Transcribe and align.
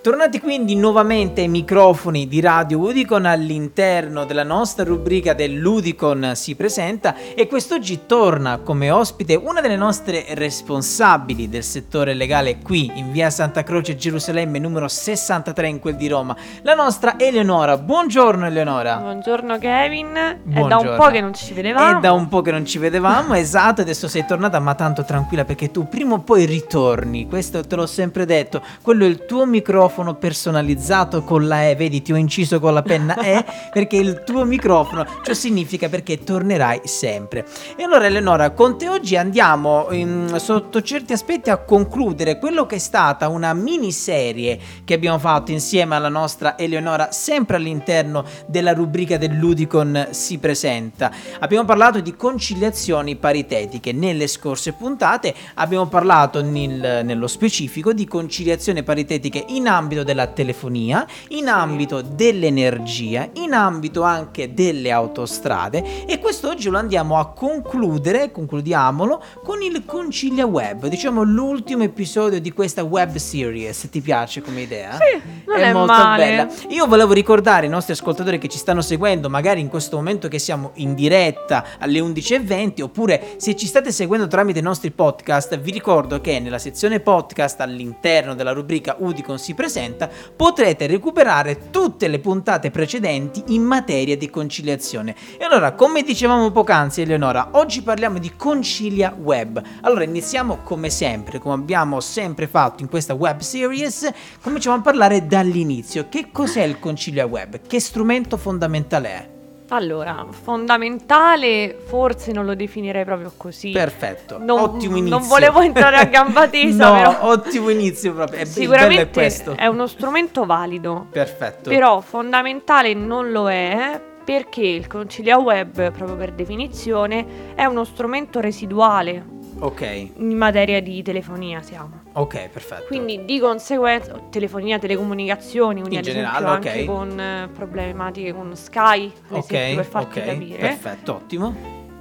Tornati 0.00 0.38
quindi 0.38 0.76
nuovamente 0.76 1.40
ai 1.40 1.48
microfoni 1.48 2.28
di 2.28 2.40
Radio 2.40 2.78
Udicon 2.78 3.26
all'interno 3.26 4.24
della 4.24 4.44
nostra 4.44 4.84
rubrica 4.84 5.34
dell'Udicon 5.34 6.34
si 6.36 6.54
presenta 6.54 7.16
e 7.34 7.48
quest'oggi 7.48 8.06
torna 8.06 8.58
come 8.58 8.92
ospite 8.92 9.34
una 9.34 9.60
delle 9.60 9.74
nostre 9.74 10.24
responsabili 10.34 11.48
del 11.48 11.64
settore 11.64 12.14
legale 12.14 12.58
qui 12.58 12.92
in 12.94 13.10
via 13.10 13.28
Santa 13.28 13.64
Croce 13.64 13.96
Gerusalemme 13.96 14.60
numero 14.60 14.86
63 14.86 15.66
in 15.66 15.80
quel 15.80 15.96
di 15.96 16.06
Roma, 16.06 16.36
la 16.62 16.74
nostra 16.74 17.18
Eleonora. 17.18 17.76
Buongiorno 17.76 18.46
Eleonora. 18.46 18.98
Buongiorno 18.98 19.58
Kevin, 19.58 20.12
Buongiorno. 20.44 20.64
è 20.64 20.68
da 20.68 20.90
un 20.90 20.96
po' 20.96 21.10
che 21.10 21.20
non 21.20 21.34
ci 21.34 21.52
vedevamo. 21.52 21.98
È 21.98 22.00
da 22.00 22.12
un 22.12 22.28
po' 22.28 22.40
che 22.40 22.52
non 22.52 22.64
ci 22.64 22.78
vedevamo, 22.78 23.34
esatto, 23.36 23.80
adesso 23.80 24.06
sei 24.06 24.24
tornata 24.24 24.60
ma 24.60 24.76
tanto 24.76 25.02
tranquilla 25.02 25.44
perché 25.44 25.72
tu 25.72 25.88
prima 25.88 26.14
o 26.14 26.20
poi 26.20 26.44
ritorni, 26.44 27.26
questo 27.26 27.66
te 27.66 27.74
l'ho 27.74 27.86
sempre 27.86 28.24
detto, 28.26 28.62
quello 28.80 29.04
è 29.04 29.08
il 29.08 29.26
tuo 29.26 29.44
microfono 29.44 29.86
microfono 29.88 30.14
personalizzato 30.14 31.22
con 31.22 31.46
la 31.46 31.68
E, 31.68 31.74
vedi 31.74 32.02
ti 32.02 32.12
ho 32.12 32.16
inciso 32.16 32.60
con 32.60 32.74
la 32.74 32.82
penna 32.82 33.16
E 33.16 33.44
perché 33.72 33.96
il 33.96 34.22
tuo 34.24 34.44
microfono, 34.44 35.06
ciò 35.22 35.32
significa 35.32 35.88
perché 35.88 36.22
tornerai 36.22 36.82
sempre. 36.84 37.46
E 37.74 37.82
allora 37.82 38.06
Eleonora, 38.06 38.50
con 38.50 38.76
te 38.76 38.88
oggi 38.88 39.16
andiamo 39.16 39.88
in, 39.90 40.36
sotto 40.38 40.82
certi 40.82 41.14
aspetti 41.14 41.48
a 41.50 41.56
concludere 41.56 42.38
quello 42.38 42.66
che 42.66 42.76
è 42.76 42.78
stata 42.78 43.28
una 43.28 43.54
miniserie 43.54 44.58
che 44.84 44.94
abbiamo 44.94 45.18
fatto 45.18 45.52
insieme 45.52 45.96
alla 45.96 46.10
nostra 46.10 46.58
Eleonora, 46.58 47.10
sempre 47.10 47.56
all'interno 47.56 48.24
della 48.46 48.74
rubrica 48.74 49.16
dell'Udicon 49.16 50.08
si 50.10 50.38
presenta. 50.38 51.10
Abbiamo 51.38 51.64
parlato 51.64 52.00
di 52.00 52.14
conciliazioni 52.14 53.16
paritetiche 53.16 53.92
nelle 53.92 54.26
scorse 54.26 54.74
puntate, 54.74 55.34
abbiamo 55.54 55.86
parlato 55.86 56.42
nel, 56.42 57.00
nello 57.04 57.26
specifico 57.26 57.92
di 57.92 58.06
conciliazioni 58.06 58.82
paritetiche 58.82 59.44
in 59.48 59.66
ambito 59.66 59.76
ambito 59.78 60.02
della 60.02 60.26
telefonia, 60.26 61.06
in 61.28 61.48
ambito 61.48 62.02
dell'energia, 62.02 63.28
in 63.34 63.52
ambito 63.52 64.02
anche 64.02 64.52
delle 64.52 64.90
autostrade 64.90 66.04
e 66.06 66.18
quest'oggi 66.18 66.68
lo 66.68 66.78
andiamo 66.78 67.18
a 67.18 67.28
concludere, 67.32 68.30
concludiamolo, 68.32 69.22
con 69.44 69.62
il 69.62 69.84
Concilia 69.86 70.46
Web, 70.46 70.88
diciamo 70.88 71.22
l'ultimo 71.22 71.84
episodio 71.84 72.40
di 72.40 72.52
questa 72.52 72.82
web 72.82 73.14
series, 73.16 73.88
ti 73.90 74.00
piace 74.00 74.42
come 74.42 74.62
idea? 74.62 74.94
Sì, 74.94 75.20
non 75.46 75.58
è, 75.58 75.62
è 75.62 75.72
molto 75.72 75.92
male. 75.92 76.24
bella. 76.24 76.48
Io 76.70 76.86
volevo 76.86 77.12
ricordare 77.12 77.66
ai 77.66 77.72
nostri 77.72 77.92
ascoltatori 77.92 78.38
che 78.38 78.48
ci 78.48 78.58
stanno 78.58 78.82
seguendo, 78.82 79.30
magari 79.30 79.60
in 79.60 79.68
questo 79.68 79.96
momento 79.96 80.28
che 80.28 80.38
siamo 80.38 80.72
in 80.74 80.94
diretta 80.94 81.64
alle 81.78 82.00
11.20 82.00 82.82
oppure 82.82 83.34
se 83.36 83.54
ci 83.54 83.66
state 83.66 83.92
seguendo 83.92 84.26
tramite 84.26 84.58
i 84.58 84.62
nostri 84.62 84.90
podcast, 84.90 85.58
vi 85.58 85.70
ricordo 85.70 86.20
che 86.20 86.40
nella 86.40 86.58
sezione 86.58 87.00
podcast 87.00 87.60
all'interno 87.60 88.34
della 88.34 88.52
rubrica 88.52 88.96
Udicon 88.98 89.38
si 89.38 89.54
presenta 89.54 89.67
presenta, 89.68 90.08
potrete 90.34 90.86
recuperare 90.86 91.68
tutte 91.70 92.08
le 92.08 92.20
puntate 92.20 92.70
precedenti 92.70 93.44
in 93.48 93.62
materia 93.62 94.16
di 94.16 94.30
conciliazione. 94.30 95.14
E 95.36 95.44
allora, 95.44 95.72
come 95.72 96.02
dicevamo 96.02 96.50
poc'anzi, 96.50 97.02
Eleonora, 97.02 97.50
oggi 97.52 97.82
parliamo 97.82 98.18
di 98.18 98.32
Concilia 98.34 99.14
Web. 99.20 99.62
Allora, 99.82 100.04
iniziamo 100.04 100.60
come 100.64 100.88
sempre, 100.88 101.38
come 101.38 101.56
abbiamo 101.56 102.00
sempre 102.00 102.46
fatto 102.46 102.82
in 102.82 102.88
questa 102.88 103.12
web 103.12 103.40
series, 103.40 104.10
cominciamo 104.40 104.76
a 104.76 104.80
parlare 104.80 105.26
dall'inizio. 105.26 106.08
Che 106.08 106.30
cos'è 106.32 106.62
il 106.62 106.78
Concilia 106.78 107.26
Web? 107.26 107.60
Che 107.66 107.78
strumento 107.78 108.38
fondamentale 108.38 109.08
è? 109.08 109.37
Allora, 109.70 110.26
fondamentale 110.30 111.76
forse 111.84 112.32
non 112.32 112.46
lo 112.46 112.54
definirei 112.54 113.04
proprio 113.04 113.32
così. 113.36 113.70
Perfetto, 113.70 114.38
non, 114.38 114.58
ottimo 114.60 114.96
inizio. 114.96 115.18
Non 115.18 115.28
volevo 115.28 115.60
entrare 115.60 115.96
a 115.96 116.04
gamba 116.04 116.48
tesa, 116.50 116.88
no, 116.88 116.94
però... 116.94 117.30
ottimo 117.30 117.68
inizio 117.68 118.14
proprio. 118.14 118.40
È 118.40 118.44
Sicuramente 118.46 119.26
è, 119.26 119.44
è 119.56 119.66
uno 119.66 119.86
strumento 119.86 120.46
valido. 120.46 121.06
Perfetto. 121.10 121.68
Però 121.68 122.00
fondamentale 122.00 122.94
non 122.94 123.30
lo 123.30 123.50
è 123.50 124.00
perché 124.24 124.60
il 124.62 124.86
Concilia 124.86 125.38
Web, 125.38 125.90
proprio 125.92 126.16
per 126.16 126.32
definizione, 126.32 127.54
è 127.54 127.64
uno 127.64 127.84
strumento 127.84 128.40
residuale 128.40 129.36
Ok. 129.60 130.10
In 130.16 130.36
materia 130.36 130.80
di 130.80 131.02
telefonia 131.02 131.62
siamo. 131.62 132.02
Ok, 132.12 132.48
perfetto. 132.48 132.84
Quindi 132.86 133.24
di 133.24 133.40
conseguenza 133.40 134.14
telefonia, 134.30 134.78
telecomunicazioni, 134.78 135.80
quindi 135.80 135.96
In 135.96 136.02
generale, 136.02 136.44
esempio 136.46 136.70
okay. 136.70 136.80
anche 136.80 136.84
con 136.84 137.20
eh, 137.20 137.48
problematiche 137.52 138.32
con 138.32 138.54
Sky, 138.54 139.12
Ok, 139.30 139.50
esempio, 139.50 139.76
per 139.76 139.84
farti 139.84 140.18
ok, 140.20 140.24
capire. 140.24 140.58
perfetto, 140.58 141.14
ottimo. 141.14 141.54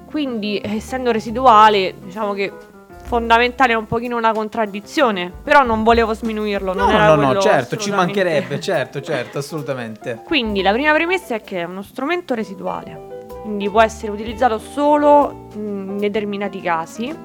Quindi 0.05 0.61
essendo 0.63 1.11
residuale, 1.11 1.95
diciamo 2.01 2.33
che 2.33 2.51
fondamentale 3.03 3.73
è 3.73 3.75
un 3.75 3.87
pochino 3.87 4.17
una 4.17 4.33
contraddizione, 4.33 5.31
però 5.43 5.63
non 5.63 5.83
volevo 5.83 6.13
sminuirlo, 6.13 6.73
non 6.73 6.89
No, 6.89 7.15
no, 7.15 7.33
no, 7.33 7.39
certo, 7.39 7.77
ci 7.77 7.89
mancherebbe, 7.91 8.59
certo, 8.61 9.01
certo, 9.01 9.39
assolutamente. 9.39 10.21
Quindi 10.23 10.61
la 10.61 10.71
prima 10.73 10.93
premessa 10.93 11.35
è 11.35 11.41
che 11.41 11.61
è 11.61 11.63
uno 11.63 11.81
strumento 11.81 12.33
residuale, 12.33 13.27
quindi 13.41 13.69
può 13.69 13.81
essere 13.81 14.11
utilizzato 14.11 14.57
solo 14.59 15.47
in 15.55 15.97
determinati 15.97 16.61
casi 16.61 17.15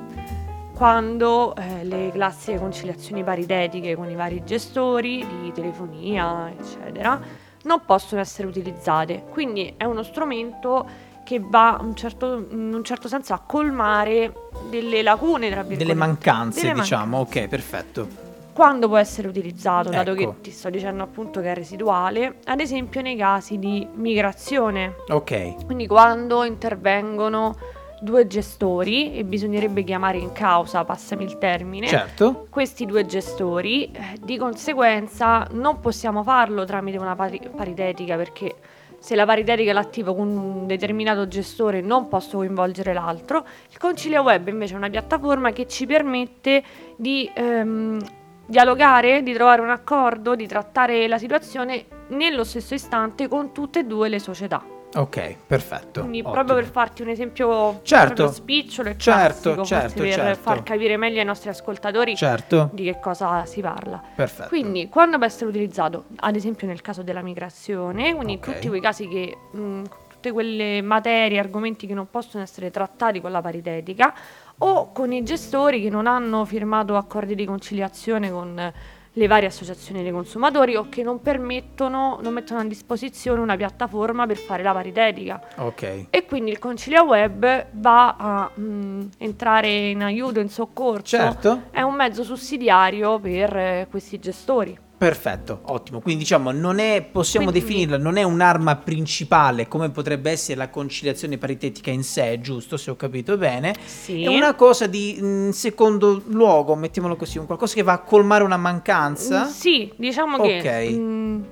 quando 0.74 1.54
eh, 1.56 1.84
le 1.84 2.10
classiche 2.12 2.58
conciliazioni 2.58 3.22
paritetiche 3.22 3.94
con 3.94 4.08
i 4.10 4.14
vari 4.14 4.42
gestori 4.44 5.24
di 5.42 5.52
telefonia, 5.52 6.50
eccetera, 6.50 7.20
non 7.64 7.82
possono 7.86 8.20
essere 8.20 8.48
utilizzate. 8.48 9.24
Quindi 9.30 9.74
è 9.76 9.84
uno 9.84 10.02
strumento 10.02 11.10
che 11.24 11.40
va 11.40 11.78
un 11.80 11.94
certo, 11.94 12.46
in 12.50 12.72
un 12.74 12.82
certo 12.82 13.06
senso 13.06 13.32
a 13.32 13.38
colmare 13.38 14.32
delle 14.68 15.02
lacune, 15.02 15.48
tra 15.50 15.62
virgolette. 15.62 15.84
Delle 15.84 15.94
mancanze, 15.94 16.60
Delle 16.62 16.80
diciamo, 16.80 17.16
mancanze. 17.18 17.40
ok, 17.42 17.48
perfetto. 17.48 18.08
Quando 18.52 18.86
può 18.88 18.98
essere 18.98 19.28
utilizzato, 19.28 19.88
dato 19.88 20.10
Ecco. 20.12 20.32
che 20.34 20.40
ti 20.42 20.50
sto 20.50 20.68
dicendo 20.68 21.02
appunto 21.02 21.40
che 21.40 21.52
è 21.52 21.54
residuale, 21.54 22.38
ad 22.44 22.60
esempio 22.60 23.00
nei 23.00 23.16
casi 23.16 23.58
di 23.58 23.86
migrazione, 23.94 24.96
Ok, 25.08 25.64
quindi 25.64 25.86
quando 25.86 26.44
intervengono 26.44 27.56
due 28.02 28.26
gestori 28.26 29.14
e 29.16 29.22
bisognerebbe 29.22 29.84
chiamare 29.84 30.18
in 30.18 30.32
causa, 30.32 30.84
passami 30.84 31.22
il 31.22 31.38
termine, 31.38 31.86
certo. 31.86 32.46
questi 32.50 32.84
due 32.84 33.06
gestori, 33.06 33.92
eh, 33.92 34.18
di 34.20 34.36
conseguenza 34.36 35.46
non 35.52 35.78
possiamo 35.78 36.24
farlo 36.24 36.64
tramite 36.64 36.98
una 36.98 37.14
pari- 37.14 37.48
paritetica 37.54 38.16
perché 38.16 38.56
se 38.98 39.14
la 39.14 39.24
paritetica 39.24 39.72
l'attivo 39.72 40.14
con 40.16 40.28
un 40.28 40.66
determinato 40.66 41.28
gestore 41.28 41.80
non 41.80 42.08
posso 42.08 42.38
coinvolgere 42.38 42.92
l'altro. 42.92 43.44
Il 43.70 43.78
Concilia 43.78 44.20
Web 44.20 44.48
invece 44.48 44.74
è 44.74 44.76
una 44.76 44.90
piattaforma 44.90 45.50
che 45.50 45.68
ci 45.68 45.86
permette 45.86 46.62
di 46.96 47.30
ehm, 47.32 48.00
dialogare, 48.46 49.22
di 49.22 49.32
trovare 49.32 49.60
un 49.60 49.70
accordo, 49.70 50.34
di 50.34 50.46
trattare 50.46 51.06
la 51.06 51.18
situazione 51.18 51.86
nello 52.08 52.42
stesso 52.42 52.74
istante 52.74 53.28
con 53.28 53.52
tutte 53.52 53.80
e 53.80 53.84
due 53.84 54.08
le 54.08 54.18
società. 54.18 54.81
Ok, 54.94 55.36
perfetto. 55.46 56.00
Quindi 56.00 56.18
ottimo. 56.18 56.32
proprio 56.34 56.54
per 56.56 56.64
farti 56.66 57.02
un 57.02 57.08
esempio 57.08 57.80
Certo. 57.82 58.28
spicciolo 58.30 58.90
e 58.90 58.96
Certo, 58.98 59.54
classico, 59.54 59.64
certo, 59.64 60.02
per 60.02 60.12
certo. 60.12 60.42
far 60.42 60.62
capire 60.62 60.96
meglio 60.96 61.18
ai 61.20 61.24
nostri 61.24 61.48
ascoltatori 61.48 62.14
Certo, 62.16 62.68
di 62.72 62.84
che 62.84 63.00
cosa 63.00 63.44
si 63.46 63.60
parla. 63.60 64.02
perfetto. 64.14 64.48
Quindi, 64.48 64.88
quando 64.88 65.16
può 65.16 65.26
essere 65.26 65.46
utilizzato, 65.46 66.04
ad 66.16 66.36
esempio 66.36 66.66
nel 66.66 66.80
caso 66.82 67.02
della 67.02 67.22
migrazione, 67.22 68.14
quindi 68.14 68.34
Ok. 68.34 68.46
in 68.46 68.52
tutti 68.54 68.68
quei 68.68 68.80
casi 68.80 69.08
che 69.08 69.36
mh, 69.52 69.82
tutte 70.08 70.30
quelle 70.32 70.82
materie, 70.82 71.38
argomenti 71.38 71.86
che 71.86 71.94
non 71.94 72.08
possono 72.10 72.42
essere 72.42 72.70
trattati 72.70 73.20
con 73.20 73.30
la 73.32 73.40
paritetica, 73.40 74.14
o 74.58 74.92
con 74.92 75.10
i 75.12 75.22
gestori 75.24 75.82
che 75.82 75.88
non 75.90 76.06
hanno 76.06 76.44
firmato 76.44 76.96
accordi 76.96 77.34
di 77.34 77.44
conciliazione 77.44 78.30
con 78.30 78.72
le 79.14 79.26
varie 79.26 79.48
associazioni 79.48 80.02
dei 80.02 80.10
consumatori 80.10 80.74
o 80.74 80.88
che 80.88 81.02
non 81.02 81.20
permettono, 81.20 82.18
non 82.22 82.32
mettono 82.32 82.60
a 82.60 82.64
disposizione 82.64 83.40
una 83.40 83.56
piattaforma 83.56 84.26
per 84.26 84.36
fare 84.38 84.62
la 84.62 84.72
paritetica. 84.72 85.40
Ok, 85.56 86.06
E 86.10 86.24
quindi 86.24 86.50
il 86.50 86.58
Concilia 86.58 87.02
Web 87.02 87.66
va 87.72 88.16
a 88.16 88.50
mh, 88.54 89.08
entrare 89.18 89.68
in 89.90 90.02
aiuto, 90.02 90.40
in 90.40 90.48
soccorso. 90.48 91.16
certo. 91.16 91.62
È 91.70 91.82
un 91.82 91.94
mezzo 91.94 92.22
sussidiario 92.24 93.18
per 93.18 93.56
eh, 93.56 93.86
questi 93.90 94.18
gestori. 94.18 94.78
Perfetto, 95.02 95.62
ottimo. 95.64 96.00
Quindi 96.00 96.22
diciamo, 96.22 96.52
non 96.52 96.78
è, 96.78 97.02
possiamo 97.02 97.50
Quindi- 97.50 97.66
definirla, 97.66 97.98
non 97.98 98.18
è 98.18 98.22
un'arma 98.22 98.76
principale 98.76 99.66
come 99.66 99.90
potrebbe 99.90 100.30
essere 100.30 100.56
la 100.56 100.68
conciliazione 100.70 101.38
paritetica 101.38 101.90
in 101.90 102.04
sé, 102.04 102.38
giusto? 102.40 102.76
Se 102.76 102.88
ho 102.88 102.94
capito 102.94 103.36
bene. 103.36 103.74
Sì. 103.84 104.22
È 104.22 104.28
una 104.28 104.54
cosa 104.54 104.86
di 104.86 105.18
mm, 105.20 105.48
secondo 105.50 106.22
luogo, 106.26 106.76
mettiamolo 106.76 107.16
così, 107.16 107.38
un 107.38 107.46
qualcosa 107.46 107.74
che 107.74 107.82
va 107.82 107.94
a 107.94 107.98
colmare 107.98 108.44
una 108.44 108.56
mancanza. 108.56 109.44
Mm, 109.46 109.48
Sì, 109.48 109.92
diciamo 109.96 110.36
Ok. 110.36 110.60
che 110.60 110.90
mh, 110.90 111.44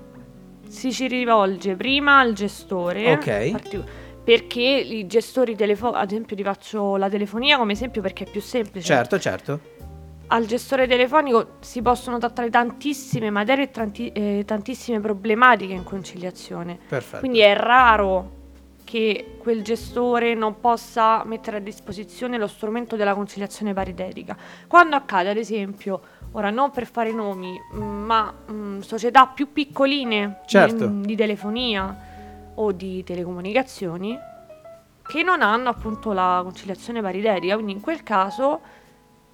si 0.68 0.92
ci 0.92 1.08
rivolge 1.08 1.74
prima 1.74 2.20
al 2.20 2.32
gestore. 2.34 3.10
Ok. 3.14 3.50
partic- 3.50 3.84
Perché 4.22 4.60
i 4.62 5.08
gestori 5.08 5.56
telefonici, 5.56 5.98
ad 5.98 6.10
esempio 6.12 6.36
ti 6.36 6.44
faccio 6.44 6.94
la 6.96 7.08
telefonia 7.08 7.56
come 7.58 7.72
esempio 7.72 8.00
perché 8.00 8.26
è 8.26 8.30
più 8.30 8.40
semplice. 8.40 8.86
Certo, 8.86 9.18
certo. 9.18 9.60
Al 10.32 10.46
gestore 10.46 10.86
telefonico 10.86 11.54
si 11.58 11.82
possono 11.82 12.18
trattare 12.18 12.50
tantissime 12.50 13.30
materie 13.30 13.64
e 13.64 13.70
tanti- 13.72 14.12
eh, 14.12 14.44
tantissime 14.46 15.00
problematiche 15.00 15.72
in 15.72 15.82
conciliazione. 15.82 16.78
Perfetto. 16.86 17.18
Quindi 17.18 17.40
è 17.40 17.52
raro 17.56 18.38
che 18.84 19.38
quel 19.38 19.62
gestore 19.62 20.34
non 20.34 20.60
possa 20.60 21.24
mettere 21.24 21.56
a 21.56 21.60
disposizione 21.60 22.38
lo 22.38 22.46
strumento 22.46 22.94
della 22.94 23.14
conciliazione 23.14 23.74
paritetica. 23.74 24.36
Quando 24.68 24.94
accade, 24.94 25.30
ad 25.30 25.36
esempio, 25.36 26.00
ora 26.32 26.50
non 26.50 26.70
per 26.70 26.86
fare 26.86 27.10
nomi, 27.10 27.60
ma 27.72 28.32
mh, 28.32 28.80
società 28.80 29.26
più 29.26 29.52
piccoline 29.52 30.42
Certo. 30.46 30.86
di, 30.86 31.06
di 31.06 31.16
telefonia 31.16 32.52
o 32.54 32.70
di 32.70 33.02
telecomunicazioni 33.02 34.16
che 35.02 35.22
non 35.24 35.42
hanno 35.42 35.70
appunto 35.70 36.12
la 36.12 36.40
conciliazione 36.44 37.02
paritetica, 37.02 37.54
quindi 37.54 37.72
in 37.72 37.80
quel 37.80 38.04
caso 38.04 38.60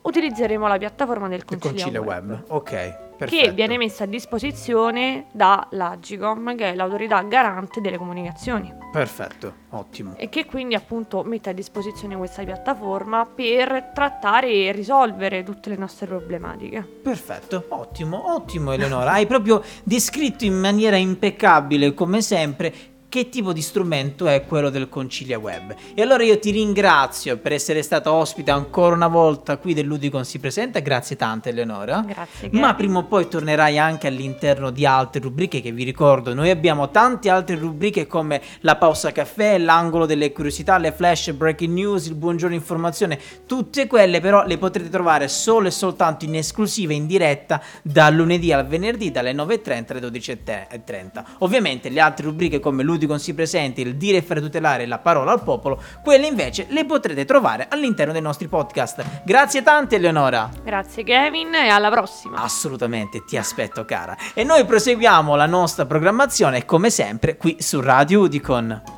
utilizzeremo 0.06 0.67
la 0.69 0.79
piattaforma 0.79 1.29
del 1.29 1.44
concilio 1.44 2.03
Web, 2.03 2.29
web. 2.31 2.44
Ok, 2.49 2.70
perfetto. 3.17 3.43
che 3.44 3.53
viene 3.53 3.76
messa 3.76 4.05
a 4.05 4.06
disposizione 4.06 5.26
dall'Agicom, 5.32 6.55
che 6.56 6.70
è 6.70 6.75
l'autorità 6.75 7.20
garante 7.23 7.81
delle 7.81 7.97
comunicazioni 7.99 8.73
Perfetto, 8.93 9.53
ottimo. 9.70 10.14
e 10.17 10.29
che 10.29 10.47
quindi 10.47 10.75
appunto 10.75 11.23
mette 11.25 11.50
a 11.50 11.53
disposizione 11.53 12.17
questa 12.17 12.44
piattaforma 12.44 13.26
per 13.26 13.91
trattare 13.93 14.49
e 14.50 14.73
risolvere 14.73 15.43
tutte 15.43 15.70
le 15.70 15.76
nostre 15.76 16.06
problematiche. 16.06 16.82
Perfetto, 17.02 17.64
ottimo, 17.69 18.32
ottimo 18.35 18.73
Eleonora. 18.73 19.12
Hai 19.12 19.26
proprio 19.26 19.62
descritto 19.82 20.44
in 20.44 20.55
maniera 20.59 20.97
impeccabile, 20.97 21.94
come 21.94 22.23
sempre, 22.23 22.73
che 23.17 23.31
tipo 23.31 23.55
di 23.55 23.63
strumento 23.63 24.27
è 24.27 24.45
quello 24.45 24.69
del 24.69 24.91
Concilia 24.91 25.39
Web. 25.39 25.75
E 25.95 26.03
allora 26.03 26.23
io 26.23 26.39
ti 26.39 26.51
ringrazio 26.51 27.39
per 27.39 27.53
essere 27.53 27.81
stata 27.81 28.13
ospite 28.13 28.51
ancora 28.51 28.95
una 28.95 29.09
volta 29.09 29.57
qui 29.57 29.73
del 29.73 29.87
Ludicon 29.87 30.27
si 30.27 30.39
presenta, 30.39 30.81
grazie 30.81 31.17
tante 31.17 31.49
Eleonora. 31.49 32.05
Grazie. 32.07 32.51
Ma 32.53 32.75
prima 32.75 32.99
o 32.99 33.05
poi 33.05 33.27
tornerai 33.27 33.79
anche 33.79 34.07
all'interno 34.07 34.69
di 34.69 34.85
altre 34.85 35.23
rubriche 35.23 35.63
che 35.63 35.73
vi 35.73 35.83
ricordo, 35.83 36.35
noi 36.35 36.51
abbiamo 36.51 36.91
tante 36.91 37.31
altre 37.31 37.57
rubriche 37.57 38.07
come 38.07 38.43
la 38.61 38.77
pausa 38.77 39.13
caffè, 39.13 39.57
l'angolo 39.57 40.05
delle 40.05 40.31
curiosità, 40.33 40.77
le 40.77 40.93
flash 40.93 41.31
breaking 41.31 41.73
news, 41.73 42.05
il 42.09 42.17
buongiorno 42.17 42.55
informazione, 42.55 43.19
tutte 43.47 43.87
quelle 43.87 44.21
però 44.21 44.45
le 44.45 44.59
potrete 44.59 44.91
trovare 44.91 45.29
solo 45.29 45.69
e 45.69 45.71
soltanto 45.71 46.27
in 46.27 46.35
esclusiva 46.35 46.93
in 46.93 47.07
diretta 47.07 47.62
dal 47.81 48.15
lunedì 48.15 48.53
al 48.53 48.67
venerdì 48.67 49.11
dalle 49.11 49.33
9.30 49.33 49.97
alle 49.97 50.01
12.30. 50.07 51.25
Ovviamente 51.39 51.89
le 51.89 52.01
altre 52.01 52.27
rubriche 52.27 52.61
come 52.61 52.83
Ludicon 52.83 53.05
si 53.19 53.35
presenti, 53.35 53.81
il 53.81 53.97
dire 53.97 54.19
e 54.19 54.23
fare 54.23 54.41
tutelare 54.41 54.87
la 54.87 54.99
parola 54.99 55.32
al 55.32 55.43
popolo, 55.43 55.81
quelle 56.03 56.26
invece 56.26 56.67
le 56.70 56.85
potrete 56.85 57.25
trovare 57.25 57.67
all'interno 57.70 58.12
dei 58.12 58.23
nostri 58.23 58.49
podcast. 58.49 59.23
Grazie 59.25 59.62
tante 59.62 59.97
Eleonora. 59.97 60.50
Grazie 60.62 61.05
Kevin 61.05 61.55
e 61.55 61.69
alla 61.69 61.91
prossima. 61.91 62.38
Assolutamente, 62.38 63.25
ti 63.25 63.37
aspetto 63.37 63.85
cara. 63.85 64.17
E 64.35 64.44
noi 64.44 64.64
proseguiamo 64.64 65.35
la 65.37 65.47
nostra 65.47 65.87
programmazione 65.87 66.64
come 66.64 66.91
sempre 66.91 67.37
qui 67.37 67.56
su 67.61 67.81
Radio 67.81 68.20
Udicon. 68.20 68.96